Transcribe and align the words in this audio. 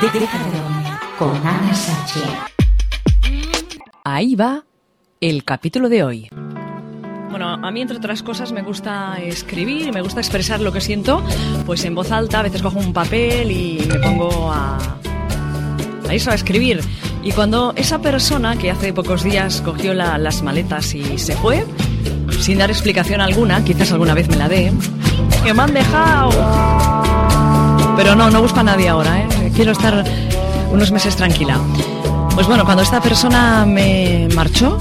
Déjate 0.00 0.26
dormir 0.28 0.92
con 1.18 1.36
Ana 1.46 1.74
Sánchez. 1.74 2.22
Ahí 4.04 4.34
va 4.34 4.62
el 5.20 5.44
capítulo 5.44 5.88
de 5.88 6.04
hoy. 6.04 6.28
Bueno, 7.30 7.48
a 7.50 7.70
mí 7.70 7.80
entre 7.80 7.96
otras 7.98 8.22
cosas 8.22 8.52
me 8.52 8.62
gusta 8.62 9.16
escribir 9.20 9.88
y 9.88 9.92
me 9.92 10.00
gusta 10.02 10.20
expresar 10.20 10.60
lo 10.60 10.72
que 10.72 10.80
siento, 10.80 11.22
pues 11.66 11.84
en 11.84 11.94
voz 11.94 12.10
alta, 12.12 12.40
a 12.40 12.42
veces 12.42 12.62
cojo 12.62 12.78
un 12.78 12.92
papel 12.92 13.50
y 13.50 13.84
me 13.88 13.98
pongo 13.98 14.50
a, 14.52 14.78
a 16.08 16.14
eso, 16.14 16.30
a 16.30 16.34
escribir. 16.34 16.80
Y 17.22 17.32
cuando 17.32 17.72
esa 17.76 17.98
persona 17.98 18.56
que 18.56 18.70
hace 18.70 18.92
pocos 18.92 19.22
días 19.24 19.60
cogió 19.62 19.92
la- 19.94 20.16
las 20.18 20.42
maletas 20.42 20.94
y 20.94 21.18
se 21.18 21.34
fue, 21.36 21.66
sin 22.40 22.58
dar 22.58 22.70
explicación 22.70 23.20
alguna, 23.20 23.64
quizás 23.64 23.90
alguna 23.92 24.14
vez 24.14 24.28
me 24.28 24.36
la 24.36 24.48
dé, 24.48 24.72
que 25.44 25.52
me 25.52 25.62
han 25.62 25.74
dejado. 25.74 26.30
Pero 27.96 28.14
no, 28.14 28.30
no 28.30 28.40
busco 28.42 28.60
a 28.60 28.62
nadie 28.62 28.88
ahora, 28.88 29.20
¿eh? 29.20 29.26
Quiero 29.56 29.72
estar 29.72 30.04
unos 30.70 30.92
meses 30.92 31.16
tranquila. 31.16 31.58
Pues 32.34 32.46
bueno, 32.46 32.64
cuando 32.66 32.82
esta 32.82 33.00
persona 33.00 33.64
me 33.66 34.28
marchó, 34.34 34.76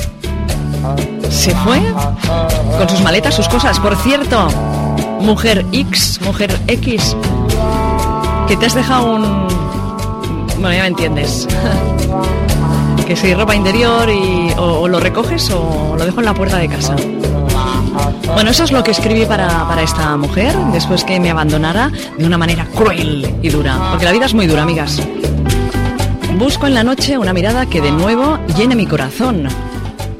se 1.30 1.56
fue 1.56 1.82
con 2.78 2.90
sus 2.90 3.02
maletas, 3.02 3.34
sus 3.34 3.48
cosas. 3.48 3.80
Por 3.80 3.96
cierto, 3.96 4.50
mujer 5.22 5.66
X, 5.72 6.20
mujer 6.26 6.60
X, 6.68 7.16
que 8.50 8.58
te 8.58 8.66
has 8.66 8.76
dejado 8.76 9.16
un... 9.16 9.48
Bueno, 10.60 10.74
ya 10.74 10.82
me 10.82 10.88
entiendes. 10.88 11.48
que 13.08 13.16
si 13.16 13.34
ropa 13.34 13.56
interior 13.56 14.10
y 14.10 14.52
o, 14.58 14.82
o 14.82 14.88
lo 14.88 15.00
recoges 15.00 15.50
o 15.52 15.96
lo 15.98 16.06
dejo 16.06 16.20
en 16.20 16.26
la 16.26 16.34
puerta 16.34 16.58
de 16.58 16.68
casa. 16.68 16.96
Bueno, 18.34 18.52
eso 18.52 18.64
es 18.64 18.72
lo 18.72 18.84
que 18.84 18.92
escribí 18.92 19.26
para, 19.26 19.68
para 19.68 19.82
esta 19.82 20.16
mujer 20.18 20.56
después 20.72 21.04
que 21.04 21.20
me 21.20 21.30
abandonara 21.32 21.92
de 22.18 22.26
una 22.26 22.38
manera 22.38 22.66
cruel 22.76 23.36
y 23.42 23.50
dura. 23.50 23.90
Porque 23.92 24.06
la 24.06 24.12
vida 24.12 24.26
es 24.26 24.34
muy 24.34 24.48
dura, 24.48 24.64
amigas. 24.64 25.02
Busco 26.38 26.68
en 26.68 26.74
la 26.74 26.84
noche 26.84 27.18
una 27.18 27.32
mirada 27.32 27.66
que 27.66 27.80
de 27.80 27.92
nuevo 27.92 28.38
llene 28.58 28.76
mi 28.76 28.86
corazón. 28.86 29.48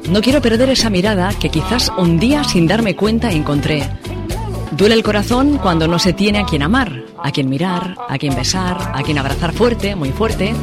No 0.08 0.22
quiero 0.22 0.40
perder 0.40 0.70
esa 0.70 0.88
mirada 0.88 1.30
que 1.38 1.50
quizás 1.50 1.92
un 1.98 2.18
día 2.18 2.42
sin 2.44 2.66
darme 2.66 2.96
cuenta 2.96 3.30
encontré. 3.30 3.86
Duele 4.70 4.94
el 4.94 5.02
corazón 5.02 5.58
cuando 5.58 5.88
no 5.88 5.98
se 5.98 6.12
tiene 6.12 6.38
a 6.38 6.44
quien 6.44 6.62
amar, 6.62 7.02
a 7.22 7.30
quien 7.32 7.50
mirar, 7.50 7.96
a 8.08 8.16
quien 8.16 8.34
besar, 8.34 8.92
a 8.94 9.02
quien 9.02 9.18
abrazar 9.18 9.52
fuerte, 9.52 9.94
muy 9.94 10.10
fuerte. 10.10 10.54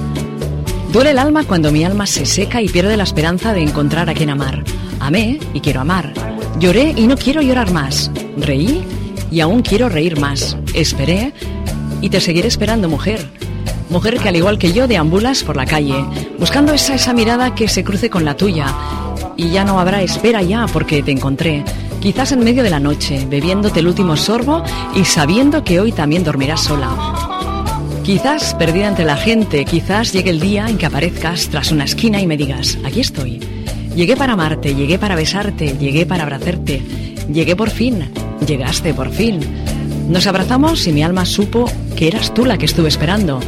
Duele 0.91 1.11
el 1.11 1.19
alma 1.19 1.43
cuando 1.43 1.71
mi 1.71 1.83
alma 1.83 2.07
se 2.07 2.25
seca 2.25 2.61
y 2.61 2.69
pierde 2.69 2.97
la 2.97 3.03
esperanza 3.03 3.53
de 3.53 3.61
encontrar 3.61 4.09
a 4.09 4.13
quien 4.13 4.29
amar. 4.29 4.63
Amé 4.99 5.39
y 5.53 5.59
quiero 5.59 5.81
amar. 5.81 6.32
Lloré 6.59 6.93
y 6.95 7.07
no 7.07 7.17
quiero 7.17 7.41
llorar 7.41 7.71
más. 7.71 8.11
Reí 8.37 8.83
y 9.31 9.39
aún 9.39 9.61
quiero 9.61 9.89
reír 9.89 10.19
más. 10.19 10.57
Esperé 10.73 11.33
y 12.01 12.09
te 12.09 12.21
seguiré 12.21 12.47
esperando, 12.47 12.87
mujer. 12.87 13.27
Mujer 13.89 14.19
que 14.19 14.29
al 14.29 14.35
igual 14.35 14.57
que 14.57 14.73
yo 14.73 14.87
deambulas 14.87 15.43
por 15.43 15.55
la 15.55 15.65
calle, 15.65 16.05
buscando 16.39 16.73
esa, 16.73 16.95
esa 16.95 17.13
mirada 17.13 17.53
que 17.53 17.67
se 17.67 17.83
cruce 17.83 18.09
con 18.09 18.25
la 18.25 18.35
tuya. 18.35 18.67
Y 19.35 19.49
ya 19.49 19.63
no 19.63 19.79
habrá 19.79 20.01
espera 20.01 20.41
ya 20.41 20.67
porque 20.67 21.03
te 21.03 21.11
encontré. 21.11 21.63
Quizás 21.99 22.31
en 22.31 22.43
medio 22.43 22.63
de 22.63 22.69
la 22.69 22.79
noche, 22.79 23.25
bebiéndote 23.29 23.79
el 23.79 23.87
último 23.87 24.17
sorbo 24.17 24.63
y 24.95 25.05
sabiendo 25.05 25.63
que 25.63 25.79
hoy 25.79 25.91
también 25.91 26.23
dormirás 26.23 26.61
sola. 26.61 26.89
Quizás 28.03 28.53
perdida 28.55 28.89
entre 28.89 29.05
la 29.05 29.15
gente, 29.15 29.63
quizás 29.63 30.11
llegue 30.11 30.29
el 30.29 30.41
día 30.41 30.67
en 30.67 30.77
que 30.77 30.85
aparezcas 30.85 31.47
tras 31.47 31.71
una 31.71 31.85
esquina 31.85 32.19
y 32.19 32.27
me 32.27 32.35
digas, 32.35 32.77
aquí 32.83 32.99
estoy. 32.99 33.39
Llegué 33.95 34.17
para 34.17 34.33
amarte, 34.33 34.73
llegué 34.73 34.97
para 34.97 35.15
besarte, 35.15 35.77
llegué 35.77 36.05
para 36.05 36.23
abrazarte, 36.23 36.81
llegué 37.31 37.55
por 37.55 37.69
fin, 37.69 38.11
llegaste 38.45 38.93
por 38.93 39.11
fin. 39.11 39.39
Nos 40.09 40.25
abrazamos 40.25 40.87
y 40.87 40.91
mi 40.91 41.03
alma 41.03 41.25
supo 41.25 41.65
que 41.95 42.07
eras 42.07 42.33
tú 42.33 42.45
la 42.45 42.57
que 42.57 42.65
estuve 42.65 42.87
esperando. 42.87 43.39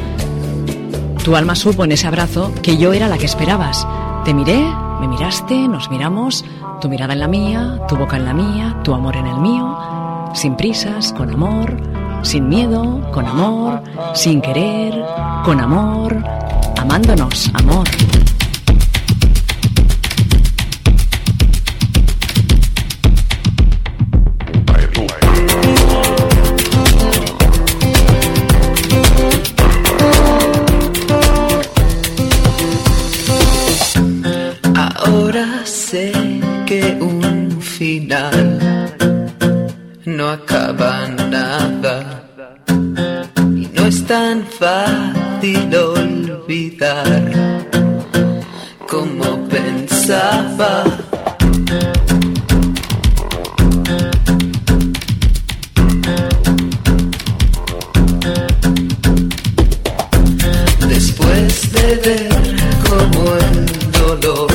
Tu 1.23 1.35
alma 1.35 1.55
supo 1.55 1.83
en 1.83 1.93
ese 1.93 2.05
abrazo 2.05 2.53
que 2.61 2.77
yo 2.77 2.93
era 2.93 3.07
la 3.07 3.17
que 3.17 3.25
esperabas. 3.25 3.87
Te 4.23 4.35
miré, 4.35 4.63
me 5.01 5.07
miraste, 5.07 5.67
nos 5.67 5.89
miramos, 5.89 6.45
tu 6.79 6.89
mirada 6.89 7.13
en 7.13 7.19
la 7.19 7.27
mía, 7.27 7.81
tu 7.87 7.95
boca 7.95 8.17
en 8.17 8.25
la 8.25 8.33
mía, 8.33 8.79
tu 8.83 8.93
amor 8.93 9.15
en 9.15 9.25
el 9.25 9.37
mío, 9.37 9.75
sin 10.35 10.55
prisas, 10.55 11.11
con 11.13 11.31
amor, 11.31 11.75
sin 12.21 12.47
miedo, 12.47 13.01
con 13.11 13.25
amor, 13.25 13.81
sin 14.13 14.41
querer, 14.41 14.93
con 15.43 15.59
amor, 15.59 16.23
amándonos, 16.77 17.49
amor. 17.55 17.87
Sé 35.95 36.11
que 36.65 36.81
un 36.99 37.61
final 37.61 38.37
no 40.05 40.25
acaba 40.37 41.07
nada 41.37 41.95
y 43.61 43.63
no 43.75 43.81
es 43.91 43.99
tan 44.05 44.37
fácil 44.61 45.69
olvidar 45.73 47.21
como 48.91 49.27
pensaba. 49.55 50.73
Después 60.93 61.51
de 61.75 61.87
ver 62.05 62.55
cómo 62.89 63.21
el 63.47 63.91
dolor 63.99 64.54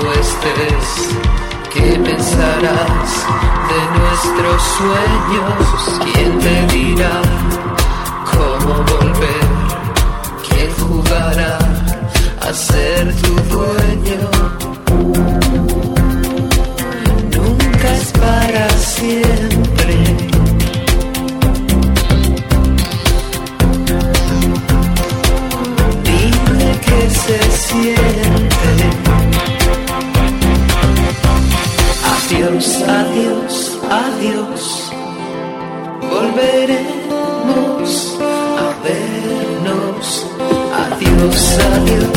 tú 0.00 0.10
estés, 0.12 0.88
que 1.72 1.98
pensarás 1.98 3.10
de 3.70 3.80
nuestros 3.98 4.62
sueños, 4.78 6.00
quién 6.12 6.38
te 6.38 6.54
dirá 6.74 7.22
cómo 8.32 8.74
volver, 8.92 9.48
quién 10.48 10.70
jugará 10.78 11.58
a 12.40 12.52
ser 12.52 13.14
tu 13.16 13.34
dueño. 13.54 14.30
Nunca 17.34 17.92
es 17.94 18.12
para 18.12 18.68
siempre. 18.70 19.96
Dime 26.04 26.80
que 26.86 27.10
se 27.10 27.50
siente. 27.66 28.27
Adiós. 34.18 34.90
Volveremos 36.10 37.90
a 38.20 38.74
vernos. 38.82 40.26
Adiós, 40.72 41.58
adiós, 41.76 42.07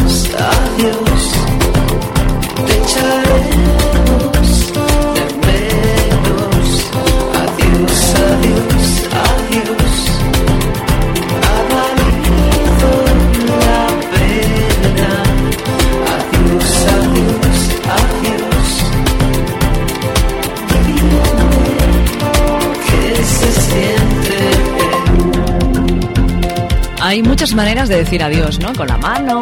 Hay 27.11 27.21
muchas 27.21 27.53
maneras 27.53 27.89
de 27.89 27.97
decir 27.97 28.23
adiós, 28.23 28.57
¿no? 28.59 28.71
Con 28.73 28.87
la 28.87 28.95
mano, 28.95 29.41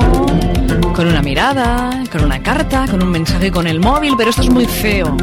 con 0.95 1.05
una 1.05 1.21
mirada, 1.21 2.03
con 2.11 2.23
una 2.23 2.41
carta, 2.41 2.87
con 2.89 3.03
un 3.03 3.11
mensaje 3.11 3.51
con 3.51 3.67
el 3.67 3.79
móvil, 3.79 4.15
pero 4.17 4.31
esto 4.31 4.41
es 4.41 4.49
muy 4.49 4.65
feo. 4.65 5.15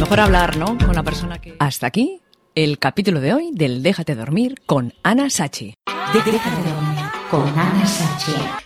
Mejor 0.00 0.18
hablar, 0.18 0.56
¿no? 0.56 0.76
Con 0.76 0.92
la 0.92 1.04
persona 1.04 1.38
que... 1.38 1.54
Hasta 1.60 1.86
aquí 1.86 2.20
el 2.56 2.80
capítulo 2.80 3.20
de 3.20 3.32
hoy 3.32 3.50
del 3.52 3.84
Déjate 3.84 4.16
dormir 4.16 4.56
con 4.66 4.92
Ana 5.04 5.30
Sachi. 5.30 5.76
Déjate 6.12 6.32
dormir 6.32 7.04
con 7.30 7.48
Ana 7.56 7.86
Sachi. 7.86 8.63